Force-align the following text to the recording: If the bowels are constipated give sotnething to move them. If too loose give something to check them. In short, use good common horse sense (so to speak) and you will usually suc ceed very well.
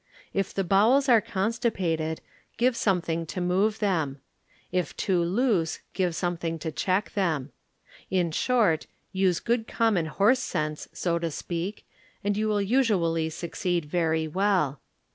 If 0.33 0.51
the 0.51 0.63
bowels 0.63 1.07
are 1.09 1.21
constipated 1.21 2.21
give 2.57 2.73
sotnething 2.73 3.27
to 3.27 3.39
move 3.39 3.77
them. 3.77 4.19
If 4.71 4.97
too 4.97 5.21
loose 5.21 5.81
give 5.93 6.15
something 6.15 6.57
to 6.57 6.71
check 6.71 7.13
them. 7.13 7.51
In 8.09 8.31
short, 8.31 8.87
use 9.11 9.39
good 9.39 9.67
common 9.67 10.07
horse 10.07 10.39
sense 10.39 10.87
(so 10.91 11.19
to 11.19 11.29
speak) 11.29 11.85
and 12.23 12.35
you 12.35 12.47
will 12.47 12.63
usually 12.63 13.29
suc 13.29 13.51
ceed 13.51 13.85
very 13.85 14.27
well. 14.27 14.81